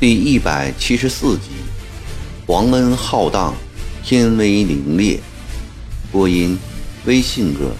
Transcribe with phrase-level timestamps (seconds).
[0.00, 1.50] 第一百七十四集，
[2.46, 3.54] 皇恩浩荡，
[4.02, 5.20] 天威凌冽。
[6.10, 6.58] 播音：
[7.04, 7.74] 微信哥。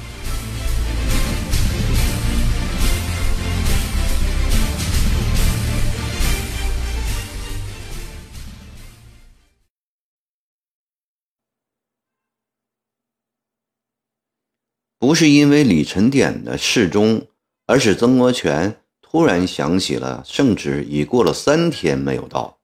[15.11, 17.27] 不是因为李晨点的侍中，
[17.67, 18.77] 而是曾国荃。
[19.03, 22.59] 突然想起了圣旨已过了三天没有到。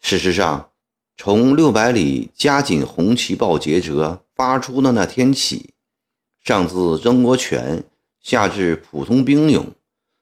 [0.00, 0.70] 事实上，
[1.16, 5.74] 从六百里加紧红旗报捷折发出的那天起，
[6.44, 7.82] 上自曾国荃，
[8.20, 9.66] 下至普通兵勇，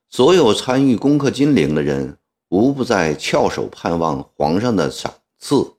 [0.09, 2.17] 所有参与攻克金陵的人，
[2.49, 5.75] 无不在翘首盼望皇上的赏赐。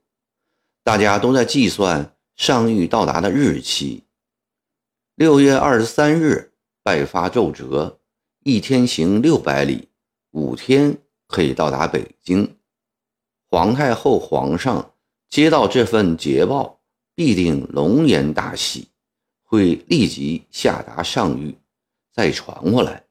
[0.84, 4.04] 大家都在计算上谕到达的日期。
[5.18, 6.52] 六月二十三日，
[6.84, 7.98] 拜发奏折。
[8.44, 9.88] 一天行六百里，
[10.30, 12.56] 五天可以到达北京。
[13.50, 14.94] 皇太后、皇上
[15.28, 16.82] 接到这份捷报，
[17.16, 18.90] 必定龙颜大喜，
[19.42, 21.56] 会立即下达上谕，
[22.14, 23.06] 再传过来。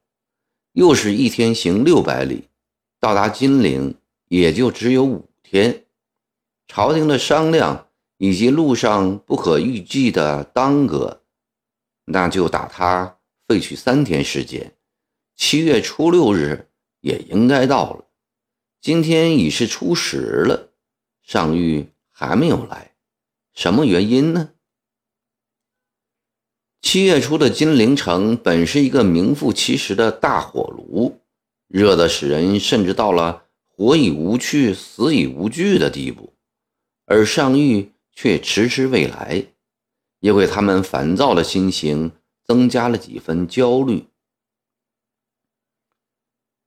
[0.71, 2.45] 又是一天行六百里，
[3.01, 3.93] 到达金陵
[4.29, 5.83] 也就只有五天。
[6.69, 11.21] 朝廷的商量以及路上不可预计的耽搁，
[12.09, 14.73] 那就打他废去三天时间。
[15.35, 16.69] 七月初六日
[17.01, 18.05] 也应该到了，
[18.81, 20.71] 今天已是初十了，
[21.21, 22.95] 上谕还没有来，
[23.53, 24.51] 什么原因呢？
[26.81, 31.19] 七月初的金陵城本是一个名副其实的大火炉，
[31.67, 36.33] 热得使人甚至到了活已无趣、死已无惧的地步，
[37.05, 39.45] 而上谕却迟迟未来，
[40.19, 42.11] 也为他们烦躁的心情
[42.43, 44.07] 增加了几分焦虑。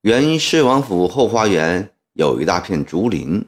[0.02, 3.46] 原世王府后花园有一大片竹林，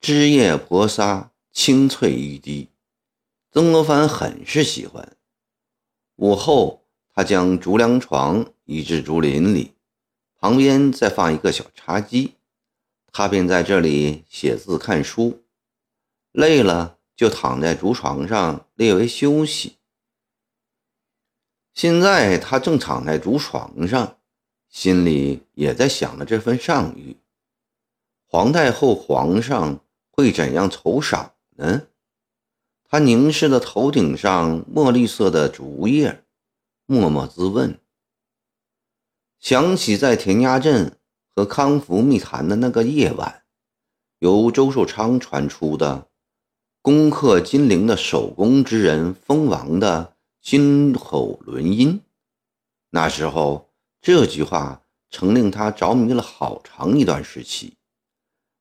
[0.00, 2.70] 枝叶婆娑，青翠欲滴。
[3.52, 5.16] 曾国藩很是喜欢。
[6.16, 6.84] 午后，
[7.14, 9.74] 他将竹凉床移至竹林里，
[10.38, 12.34] 旁边再放一个小茶几，
[13.12, 15.44] 他便在这里写字看书。
[16.32, 19.76] 累了就躺在竹床上列为休息。
[21.74, 24.16] 现在他正躺在竹床上。
[24.70, 27.16] 心里也在想着这份上谕，
[28.24, 31.88] 皇太后、皇上会怎样酬赏呢？
[32.84, 36.22] 他凝视着头顶上墨绿色的竹叶，
[36.86, 37.80] 默默自问。
[39.40, 40.96] 想起在田家镇
[41.34, 43.42] 和康福密谈的那个夜晚，
[44.20, 46.09] 由周寿昌传出的
[46.82, 52.00] 攻克金陵的首功之人封王的金口轮音，
[52.90, 53.68] 那时候。
[54.02, 54.80] 这句话
[55.10, 57.74] 曾令他着迷了好长一段时期。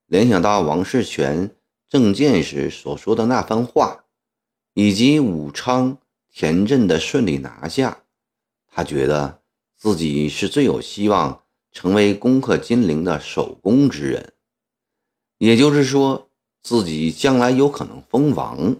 [0.05, 1.55] 联想到王世全
[1.87, 4.03] 政见时所说的那番话，
[4.73, 5.97] 以及武昌
[6.29, 8.03] 田镇的顺利拿下，
[8.67, 9.39] 他觉得
[9.77, 14.33] 自己是最有希望成为攻克金陵的首功之人。
[15.37, 16.28] 也就是说，
[16.61, 18.75] 自己将来有可能封王。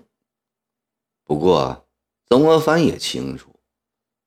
[1.23, 1.87] 不过，
[2.27, 3.49] 曾国藩也清楚。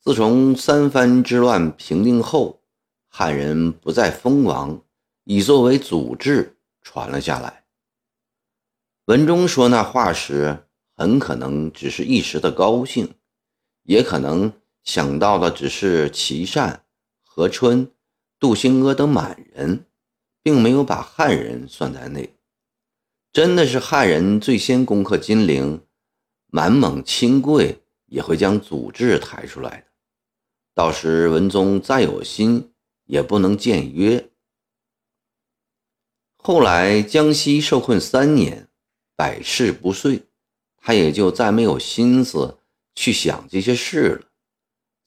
[0.01, 2.61] 自从三藩之乱平定后，
[3.09, 4.83] 汉人不再封王，
[5.25, 7.65] 已作为祖制传了下来。
[9.05, 13.15] 文中说那话时，很可能只是一时的高兴，
[13.83, 14.53] 也可能
[14.83, 16.85] 想到的只是琦善、
[17.25, 17.91] 何春、
[18.39, 19.87] 杜兴阿等满人，
[20.43, 22.37] 并没有把汉人算在内。
[23.33, 25.87] 真的是汉人最先攻克金陵，
[26.49, 29.87] 满蒙亲贵也会将祖制抬出来的。
[30.75, 32.75] 到时文宗再有心，
[33.07, 34.31] 也不能僭约。
[36.37, 38.69] 后来江西受困三年，
[39.17, 40.25] 百事不遂，
[40.77, 42.59] 他也就再没有心思
[42.95, 44.27] 去想这些事了。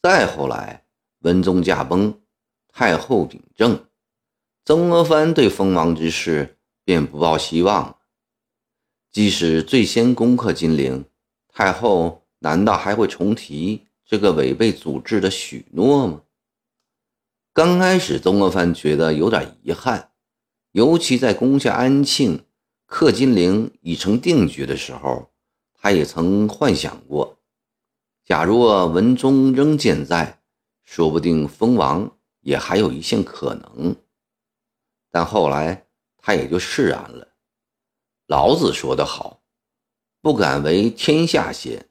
[0.02, 0.84] 再后来，
[1.20, 2.20] 文宗驾崩，
[2.70, 3.86] 太后秉政，
[4.64, 7.95] 曾国藩对封王之事便不抱希望。
[9.16, 11.06] 即使最先攻克金陵，
[11.48, 13.88] 太后难道还会重提？
[14.06, 16.24] 这个违背祖制的许诺吗？
[17.54, 20.12] 刚开始，曾国藩觉得有点遗憾，
[20.74, 22.44] 尤其在攻下安庆、
[22.86, 25.32] 克金陵已成定局的时候，
[25.76, 27.40] 他也曾幻想过，
[28.26, 30.42] 假若文宗仍健在，
[30.84, 33.96] 说不定封王也还有一线可能。
[35.10, 37.30] 但后来他也就释然了。
[38.28, 39.42] 老子说得好
[40.22, 41.88] ：“不敢为天下先。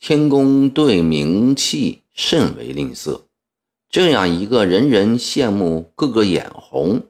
[0.00, 3.22] 天公对名气甚为吝啬，
[3.88, 7.02] 这样一个人人羡慕、个个眼红、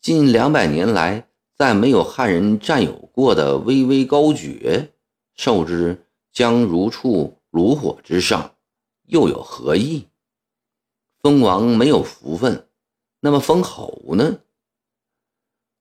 [0.00, 4.92] 近两百年来再没有汉人占有过的巍巍高爵，
[5.34, 8.56] 受之将如处炉火之上，
[9.06, 10.08] 又有何意？
[11.20, 12.68] 封王没有福分，
[13.20, 14.40] 那么封侯呢？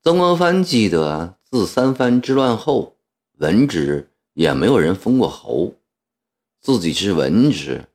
[0.02, 2.98] 曾国藩记得，自三藩之乱后，
[3.38, 5.74] 文职也没有人封过侯。
[6.60, 7.88] 自己是文职，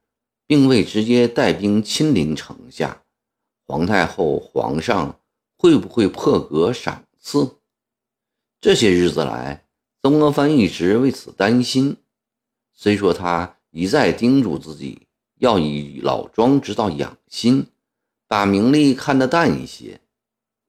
[0.46, 3.02] 并未直接带兵亲临城下，
[3.66, 5.20] 皇太后、皇上
[5.58, 7.56] 会不会破格赏赐？
[8.62, 9.66] 这些日子来，
[10.02, 11.98] 曾国藩一直为此担心。
[12.72, 17.66] 虽说他一再叮嘱自己要以老庄之道养心，
[18.26, 20.00] 把名利看得淡一些，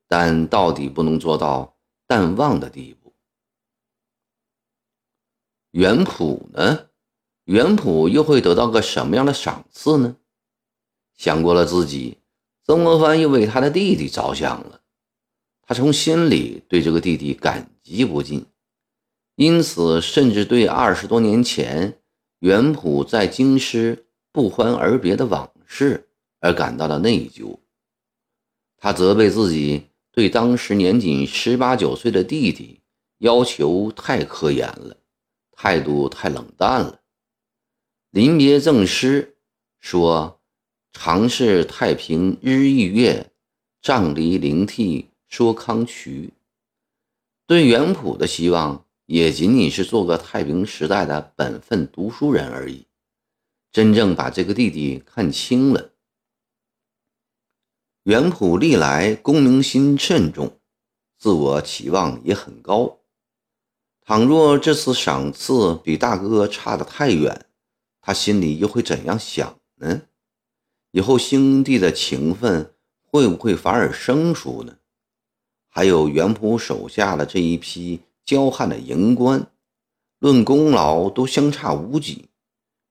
[0.09, 1.73] 但到底不能做到
[2.11, 3.13] 淡忘的地步。
[5.71, 6.89] 元普呢？
[7.45, 10.17] 元普又会得到个什么样的赏赐呢？
[11.15, 12.17] 想过了自己，
[12.65, 14.81] 曾国藩又为他的弟弟着想了。
[15.61, 18.45] 他从心里对这个弟弟感激不尽，
[19.35, 21.97] 因此甚至对二十多年前
[22.39, 26.09] 元普在京师不欢而别的往事
[26.41, 27.57] 而感到了内疚。
[28.75, 32.81] 他责备自己对当时年仅十八九岁的弟弟
[33.19, 34.97] 要求太苛严了，
[35.51, 36.99] 态度太冷淡了。
[38.09, 39.37] 临别赠诗
[39.79, 40.41] 说
[40.91, 43.31] ：“常是太平日一月，
[43.81, 46.33] 杖藜灵涕说康渠。”
[47.47, 52.85] 对元普的希望也仅仅是做个太平时代的本分读书人而已。
[53.71, 55.90] 真正把这个弟弟看清了。
[58.05, 60.57] 元普历来功名心甚重，
[61.19, 62.97] 自我期望也很高。
[64.03, 67.45] 倘若这次赏赐比大哥差得太远，
[68.01, 70.01] 他心里又会怎样想呢？
[70.89, 74.77] 以后兄弟的情分会不会反而生疏呢？
[75.69, 79.45] 还有元普手下的这一批骄悍的营官，
[80.17, 82.29] 论功劳都相差无几。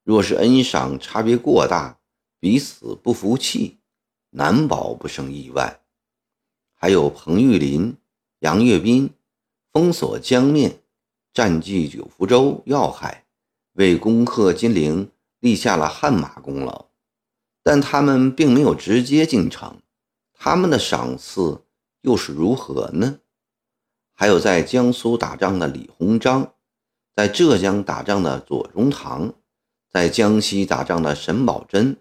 [0.04, 1.98] 若是恩赏差别过大，
[2.38, 3.79] 彼此不服气，
[4.30, 5.80] 难保不生意外。
[6.74, 7.96] 还有彭玉麟、
[8.40, 9.10] 杨岳斌
[9.72, 10.80] 封锁江面，
[11.32, 13.26] 占据九福州要害。
[13.74, 16.86] 为攻克金陵立下了汗马功劳，
[17.62, 19.80] 但他们并没有直接进城，
[20.34, 21.62] 他们的赏赐
[22.00, 23.20] 又是如何呢？
[24.12, 26.52] 还有在江苏打仗的李鸿章，
[27.14, 29.32] 在浙江打仗的左宗棠，
[29.88, 31.96] 在江西打仗的沈葆桢，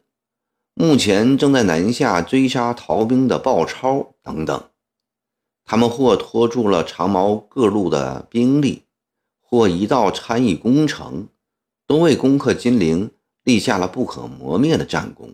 [0.81, 4.69] 目前正在南下追杀逃兵的鲍超等等，
[5.65, 8.85] 他们或拖住了长毛各路的兵力，
[9.41, 11.27] 或一道参与攻城。
[11.85, 13.11] 都为攻克金陵
[13.43, 15.33] 立下了不可磨灭的战功，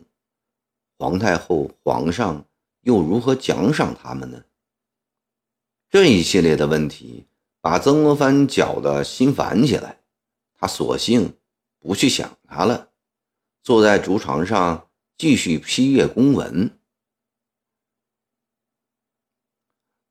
[0.97, 2.45] 皇太后、皇上
[2.81, 4.45] 又如何奖赏他们呢？
[5.91, 7.27] 这一系列的问题
[7.61, 9.99] 把曾国藩搅得心烦起来，
[10.57, 11.33] 他索性
[11.79, 12.87] 不去想他了，
[13.61, 14.84] 坐在竹床上
[15.17, 16.77] 继续批阅公文。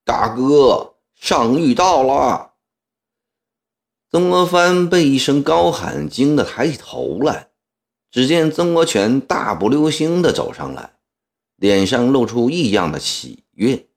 [0.04, 2.54] 大哥，上谕到了。
[4.10, 7.50] 曾国藩被一声高喊惊得抬起头来，
[8.10, 10.94] 只见曾国荃大步流星地走上来，
[11.56, 13.88] 脸上露出异样的喜悦。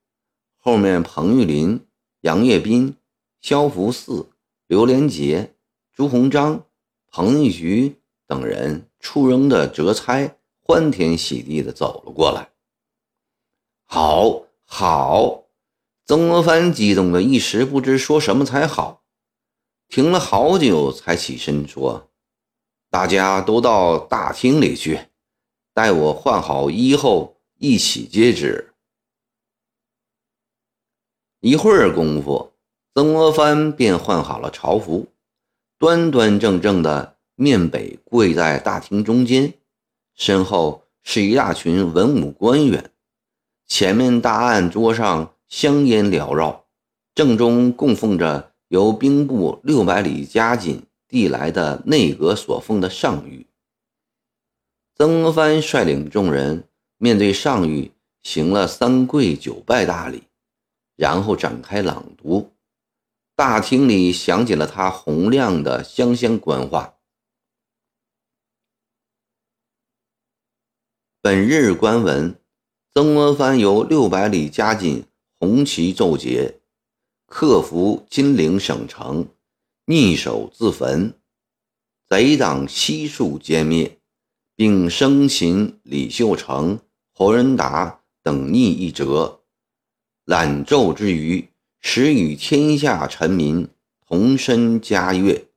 [0.56, 1.86] 后面，彭玉麟、
[2.22, 2.96] 杨岳斌、
[3.40, 4.28] 萧福四、
[4.66, 5.54] 刘连杰、
[5.92, 6.66] 朱鸿章、
[7.10, 10.37] 彭玉菊等人出扔的折差，
[10.70, 12.50] 欢天喜地地走了过来。
[13.86, 15.44] 好，好！
[16.04, 19.02] 曾国藩激动的一时不知说什么才好。
[19.88, 22.10] 停了好久，才起身说
[22.92, 25.06] ：“大家都到大厅里去，
[25.72, 28.74] 待我换好衣后一起接旨。”
[31.40, 32.52] 一会儿功夫，
[32.94, 35.06] 曾国藩便换好了朝服，
[35.78, 39.54] 端端正正的面北跪在大厅中间，
[40.18, 42.90] 身后是一大群文武官员，
[43.66, 46.66] 前面大案桌上香烟缭绕，
[47.14, 48.52] 正中供奉着。
[48.68, 53.46] 由兵部六百里加紧递来的内阁所奉的上谕，
[54.94, 56.64] 曾国藩率领众人
[56.98, 60.24] 面对上谕，行了三跪九拜大礼，
[60.96, 62.52] 然后展开朗读。
[63.34, 66.96] 大厅里响起了他洪亮的湘乡官话
[71.20, 72.38] ：“本日官文，
[72.94, 75.04] 曾国藩由六百里加紧
[75.40, 76.60] 红旗奏捷。”
[77.26, 79.28] 克服金陵省城，
[79.86, 81.12] 逆首自焚，
[82.08, 83.98] 贼党悉数歼灭，
[84.54, 86.78] 并生擒李秀成、
[87.12, 89.40] 侯仁达等逆一折，
[90.24, 91.48] 揽胄之余，
[91.80, 93.68] 使与天下臣民
[94.06, 95.48] 同申嘉悦。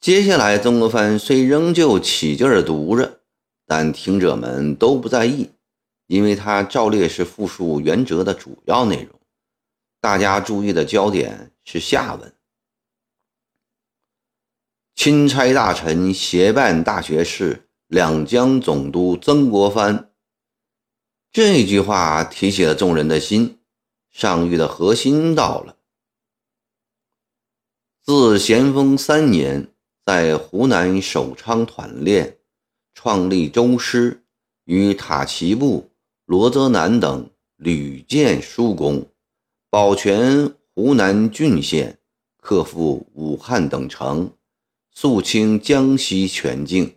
[0.00, 3.20] 接下来，曾国藩虽仍旧起劲儿读着，
[3.66, 5.50] 但听者们都不在意，
[6.06, 9.18] 因为他照例是复述原则的主要内容。
[10.00, 12.34] 大家注意的焦点是下文
[14.94, 20.10] ：“钦差大臣协办大学士、两江总督曾国藩。”
[21.32, 23.58] 这句话提起了众人的心，
[24.10, 25.76] 上谕的核心到了。
[28.02, 29.70] 自咸丰三年。
[30.06, 32.36] 在湖南首昌团练，
[32.94, 34.24] 创立州师，
[34.64, 35.90] 与塔奇布、
[36.24, 39.06] 罗泽南等屡建殊功，
[39.68, 41.98] 保全湖南郡县，
[42.40, 44.32] 克复武汉等城，
[44.90, 46.96] 肃清江西全境。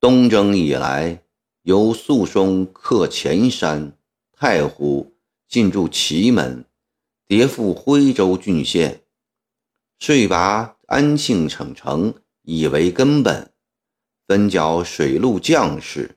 [0.00, 1.22] 东征以来，
[1.62, 3.96] 由肃松克潜山、
[4.32, 5.14] 太湖，
[5.48, 6.64] 进驻祁门，
[7.28, 9.02] 迭复徽州郡县，
[9.98, 10.74] 遂拔。
[10.86, 13.50] 安庆省城以为根本，
[14.26, 16.16] 分剿水陆将士，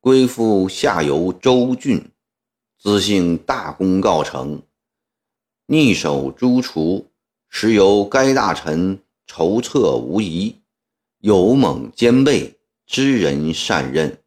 [0.00, 2.10] 归附下游州郡，
[2.78, 4.62] 自幸大功告成。
[5.66, 7.10] 逆守诸除，
[7.48, 10.62] 实由该大臣筹策无疑，
[11.18, 14.22] 勇猛兼备，知人善任，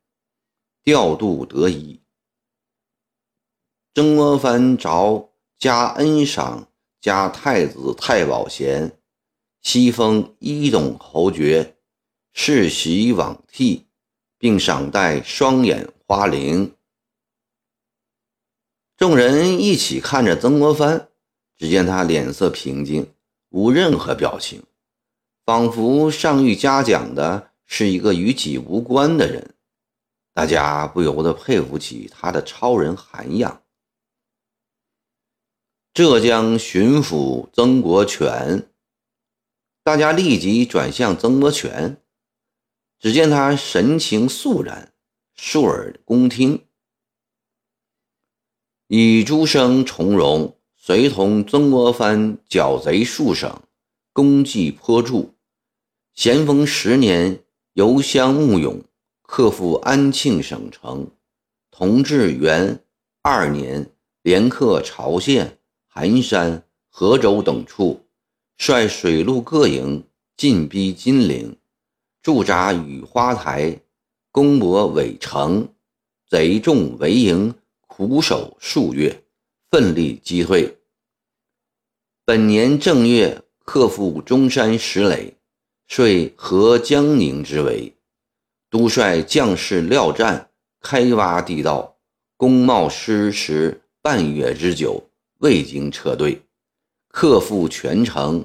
[0.83, 1.99] 调度得宜。
[3.95, 6.67] 曾国藩着加恩赏，
[7.01, 8.99] 加太子太保衔。
[9.63, 11.76] 西封一等侯爵，
[12.39, 13.87] 世袭罔替，
[14.37, 16.71] 并赏戴双眼花翎。
[18.95, 21.09] 众人一起看着曾国藩，
[21.57, 23.11] 只见他脸色平静，
[23.49, 24.61] 无任何表情，
[25.45, 29.55] 仿佛上谕嘉奖的是一个与己无关的人。
[30.31, 33.63] 大家不由得佩服起他的超人涵养。
[35.91, 38.69] 浙江巡抚曾国荃。
[39.83, 41.99] 大家立即转向曾国荃，
[42.99, 44.91] 只见他神情肃然，
[45.35, 46.63] 竖耳恭听。
[48.87, 53.61] 以诸生从容，随同曾国藩剿贼数省，
[54.13, 55.33] 功绩颇著。
[56.13, 58.83] 咸丰十年，游乡慕勇，
[59.21, 61.11] 克复安庆省城。
[61.69, 62.83] 同治元
[63.21, 63.91] 二年，
[64.23, 68.07] 连克朝县、含山、河州等处。
[68.57, 70.03] 率水陆各营
[70.35, 71.56] 进逼金陵，
[72.27, 73.79] 驻扎雨花台，
[74.33, 75.65] 攻博尾城，
[76.29, 77.55] 贼众围营，
[77.87, 79.23] 苦守数月，
[79.71, 80.77] 奋力击退。
[82.25, 85.37] 本年正月，克复中山石垒，
[85.87, 87.95] 遂合江宁之围，
[88.69, 90.49] 督率将士料战，
[90.81, 91.95] 开挖地道，
[92.35, 95.01] 工冒失时半月之久，
[95.37, 96.41] 未经撤退。
[97.07, 98.43] 克复全城，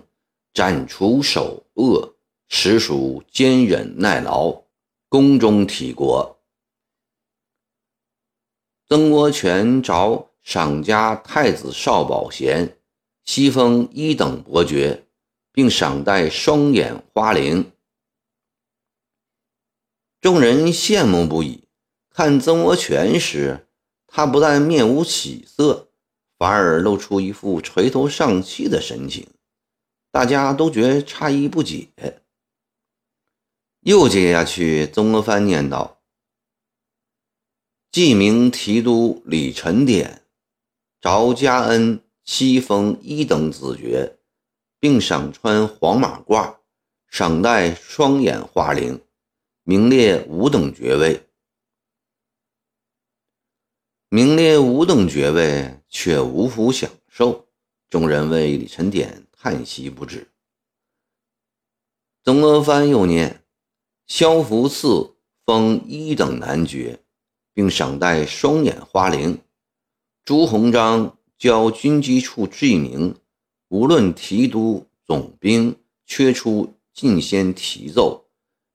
[0.55, 2.12] 斩除首恶，
[2.55, 4.65] 实属坚忍耐劳，
[5.09, 6.39] 宫中体国。
[8.87, 12.77] 曾国荃着赏加太子少保衔，
[13.25, 15.07] 西封一等伯爵，
[15.51, 17.73] 并赏戴双眼花翎。
[20.21, 21.65] 众人羡慕不已。
[22.11, 23.67] 看曾国荃时，
[24.07, 25.89] 他不但面无起色。
[26.37, 29.27] 反而露出一副垂头丧气的神情，
[30.11, 31.89] 大家都觉诧异不解。
[33.83, 36.01] 又接下去，曾国藩念道
[37.91, 40.25] ：“记名提督李晨典，
[41.01, 44.19] 着嘉恩西封一等子爵，
[44.79, 46.59] 并赏穿黄马褂，
[47.09, 49.01] 赏戴双眼花翎，
[49.65, 51.27] 名列五等爵位。”
[54.11, 57.49] 名列五等爵位，却无福享受，
[57.91, 60.31] 众人为李晨典叹息不止。
[62.23, 63.42] 曾国藩又念：
[64.15, 65.15] 萧福赐
[65.47, 67.01] 封一等男爵，
[67.55, 69.39] 并赏戴双眼花翎。
[70.23, 73.17] 朱鸿章交军机处记名，
[73.69, 78.27] 无论提督总兵，缺出进先提奏，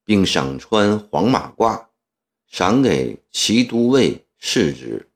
[0.03, 1.85] 并赏穿黄马褂，
[2.47, 5.07] 赏给骑都尉世职。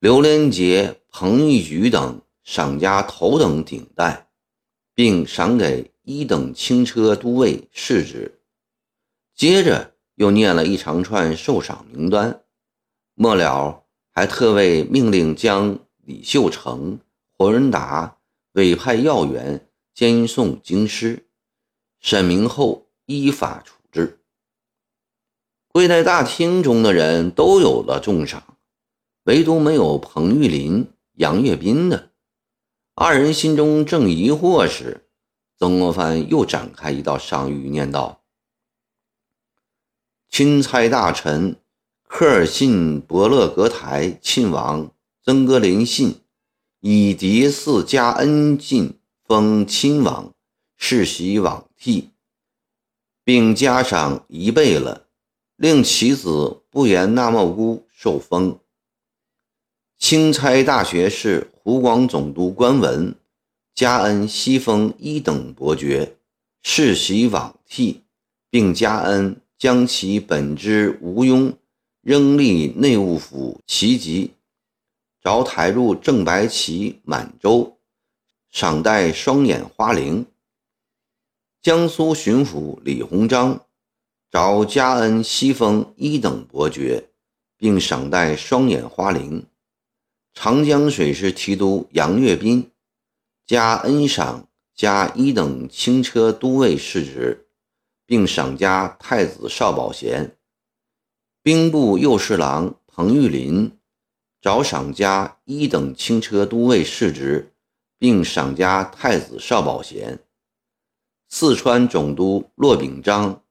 [0.00, 4.26] 刘连杰、彭玉举等赏加头等顶戴，
[4.96, 8.33] 并赏给一等轻车都尉世职。
[9.34, 12.42] 接着又念了一长串受赏名单，
[13.14, 17.00] 末了还特为命令将李秀成、
[17.36, 18.18] 霍仁达、
[18.52, 21.26] 委派要员监送京师，
[22.00, 24.20] 审明后依法处置。
[25.68, 28.56] 跪在大厅中的人都有了重赏，
[29.24, 32.12] 唯独没有彭玉麟、杨岳斌的。
[32.94, 35.08] 二人心中正疑惑时，
[35.58, 38.22] 曾国藩又展开一道上谕，念道
[40.36, 41.54] ：“钦差大臣
[42.08, 44.90] 科尔沁伯勒格台亲王
[45.24, 46.22] 曾格林信
[46.80, 50.32] 以嫡嗣加恩晋封亲王，
[50.76, 52.10] 世袭罔替，
[53.22, 55.06] 并加赏一倍了，
[55.54, 58.58] 令其子不言那茂姑受封。”
[59.96, 63.14] 钦差大学士湖广总督官文
[63.72, 66.16] 加恩西封一等伯爵，
[66.64, 68.02] 世袭罔替，
[68.50, 71.54] 并加恩将其本之吴庸
[72.00, 74.32] 仍立内务府旗籍，
[75.22, 77.78] 着抬入正白旗满洲，
[78.50, 80.26] 赏戴双眼花翎。
[81.62, 83.64] 江苏巡抚李鸿章
[84.30, 87.08] 着加恩西封一等伯爵，
[87.56, 89.46] 并赏戴双眼花翎。
[90.34, 92.70] 长江水师提督杨岳斌
[93.46, 97.43] 加恩赏加一等轻车都尉世职，
[98.06, 100.36] 并赏加太子少保衔。
[101.42, 103.78] 兵部右侍郎彭玉麟
[104.40, 107.52] 着赏加一等轻车都尉世职，
[107.98, 110.18] 并赏加太子少保衔。
[111.28, 113.42] 四川总督骆秉章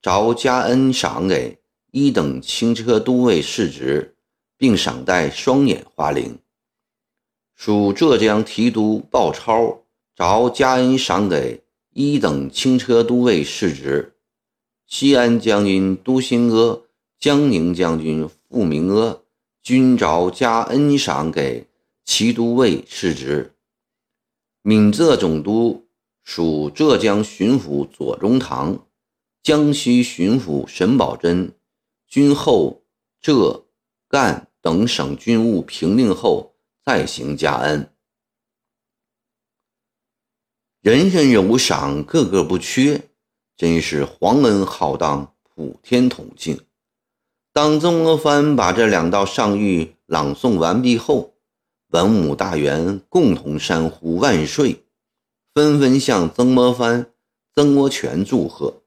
[0.00, 1.58] 着加恩赏给
[1.90, 4.16] 一等轻车都尉世职。
[4.62, 6.38] 并赏戴双眼花翎。
[7.56, 9.82] 属浙江提督鲍超
[10.14, 11.61] 着加恩赏给
[11.92, 14.14] 一等轻车都尉世职。
[14.86, 16.82] 西安将军都兴阿、
[17.18, 19.20] 江宁将军傅明阿
[19.62, 21.66] 均着加恩赏给
[22.04, 23.52] 骑都尉世职。
[24.62, 25.86] 闽浙总督
[26.22, 28.86] 属浙江巡抚左宗棠、
[29.42, 31.50] 江西巡抚沈葆桢
[32.08, 32.82] 均后
[33.20, 33.64] 浙
[34.08, 34.48] 赣。
[34.62, 37.91] 等省军务平定后再行加恩，
[40.82, 43.08] 人人有赏，个个不缺，
[43.56, 46.58] 真是皇恩浩荡，普天同庆。
[47.52, 51.34] 当曾国藩把这两道上谕朗诵完毕后，
[51.90, 54.82] 文武大员共同山呼万岁，
[55.54, 57.12] 纷纷向曾国藩、
[57.54, 58.82] 曾国荃祝贺，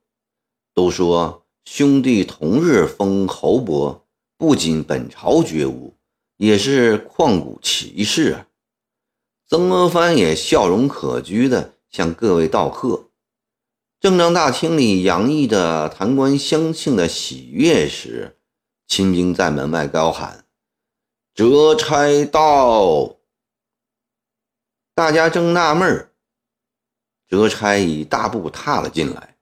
[0.74, 4.04] 都说兄弟同日封侯伯。
[4.36, 5.94] 不仅本朝觉悟，
[6.36, 8.48] 也是旷古奇事啊！
[9.48, 13.10] 曾国藩也笑容可掬的向各位道贺。
[13.98, 18.36] 正当大厅里洋溢着弹冠相庆的喜悦时，
[18.86, 20.44] 亲兵在门外高喊
[21.34, 23.16] ：“折差到！”
[24.94, 26.12] 大家正纳闷儿，
[27.26, 29.36] 折差已大步踏了进来，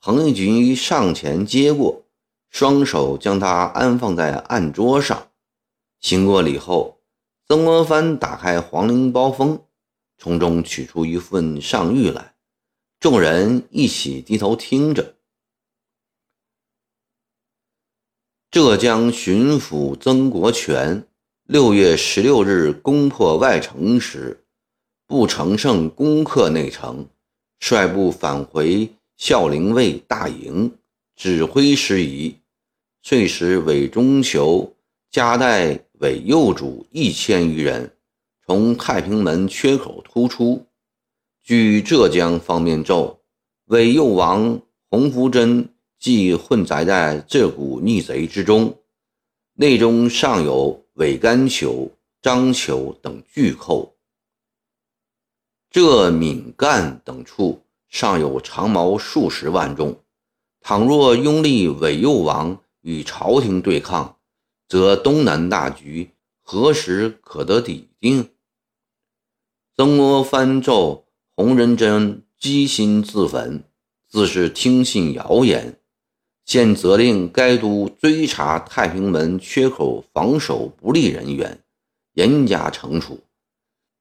[0.00, 2.02] 彭玉菊上前接过。
[2.50, 5.30] 双手将它安放在案桌上，
[6.00, 7.00] 行过礼后，
[7.48, 9.63] 曾国藩打开黄绫包封，
[10.18, 12.34] 从中取出一份上谕来，
[13.00, 15.14] 众人一起低头听着。
[18.50, 21.08] 浙江巡抚曾国荃
[21.44, 24.44] 六月十六日攻破外城时，
[25.06, 27.08] 不乘胜攻克内城，
[27.58, 30.72] 率部返回孝陵卫大营，
[31.16, 32.36] 指挥失宜。
[33.02, 34.74] 遂使韦中求
[35.10, 37.93] 加带韦右主一千余人，
[38.46, 40.66] 从太平门缺口突出。
[41.42, 43.20] 据浙江方面奏，
[43.66, 48.78] 韦右王洪福珍即混杂在这股逆贼之中，
[49.54, 51.90] 内中尚有韦甘球、
[52.22, 53.96] 张求等巨寇。
[55.70, 59.98] 浙闽赣等处尚有长矛数十万众，
[60.60, 62.60] 倘若拥立韦右王。
[62.86, 64.18] 与朝廷对抗，
[64.68, 66.10] 则东南大局
[66.42, 68.28] 何时可得抵定？
[69.76, 73.64] 曾国藩奏洪仁贞机心自焚，
[74.08, 75.80] 自是听信谣言。
[76.44, 81.58] 现责令该都追查太平门缺口防守不利人员，
[82.12, 83.18] 严加惩处。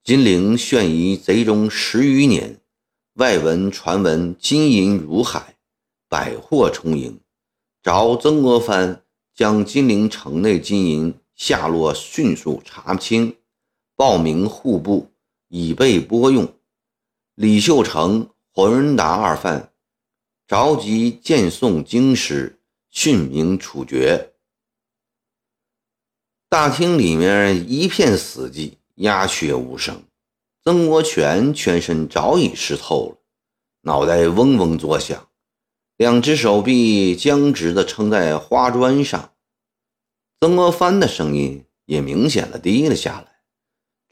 [0.04, 2.60] 金陵悬疑贼中十余年，
[3.16, 5.56] 外闻传闻金银如海，
[6.08, 7.20] 百货充盈。
[7.82, 9.02] 着曾国藩
[9.34, 13.36] 将金陵城内金银下落迅速查清，
[13.96, 15.08] 报名户部，
[15.54, 16.52] 已被拨用。
[17.36, 19.72] 李秀成、黄仁达二犯
[20.48, 24.34] 着急见送京师，训明处决。
[26.50, 30.04] 大厅里面一片死寂，鸦雀无声。
[30.64, 33.18] 曾国荃全身早已湿透了，
[33.82, 35.30] 脑袋嗡嗡作响，
[35.98, 39.34] 两只手臂僵直地撑在花砖上。
[40.42, 43.33] 曾国藩的声音也明显的低了下来，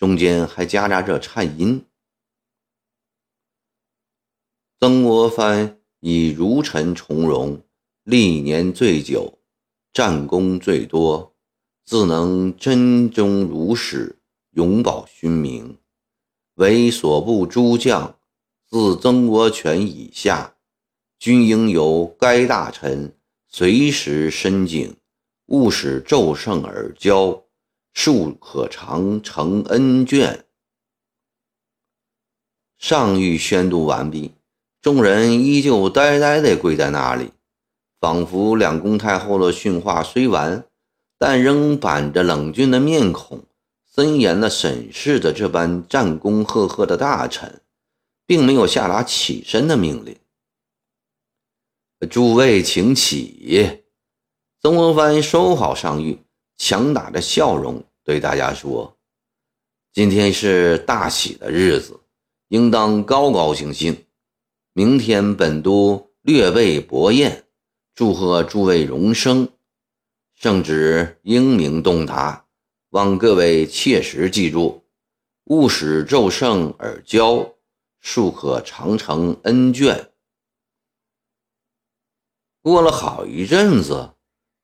[0.01, 1.85] 中间还夹杂着颤音。
[4.79, 7.63] 曾国藩以儒臣从容，
[8.01, 9.37] 历年最久，
[9.93, 11.35] 战功最多，
[11.85, 14.17] 自能真忠如始，
[14.53, 15.77] 永保勋名。
[16.55, 18.17] 为所部诸将，
[18.67, 20.55] 自曾国荃以下，
[21.19, 23.15] 均应由该大臣
[23.47, 24.97] 随时申警，
[25.45, 27.43] 勿使骤胜而骄，
[27.93, 30.41] 庶可长承恩眷。
[32.77, 34.34] 上谕宣读完毕，
[34.82, 37.32] 众人依旧呆呆地跪在那里，
[37.99, 40.65] 仿佛两宫太后的训话虽完，
[41.17, 43.43] 但仍板着冷峻的面孔。
[43.86, 47.62] 森严地审视着这般战功赫赫的大臣，
[48.25, 50.17] 并没有下达起身的命令。
[52.10, 53.84] 诸位请起。
[54.62, 56.19] 曾国藩收好上谕，
[56.63, 58.95] 强打着笑容对大家说
[59.91, 62.00] ：“今天是大喜的日子，
[62.50, 64.06] 应当高高兴兴。
[64.71, 67.45] 明天本都略备薄宴，
[67.95, 69.50] 祝贺诸位荣升，
[70.36, 72.45] 圣旨英明洞达。”
[72.91, 74.86] 望各位切实记住，
[75.45, 77.54] 勿使骤盛而骄，
[78.02, 80.10] 庶可长成恩眷。
[82.62, 84.12] 过了好一阵子，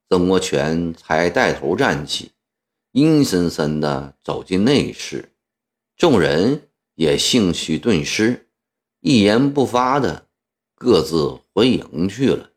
[0.09, 2.31] 曾国荃才带头站起，
[2.91, 5.33] 阴森森的走进内室，
[5.97, 8.47] 众人也兴趣顿失，
[9.01, 10.27] 一言不发的
[10.75, 12.51] 各自回营去了。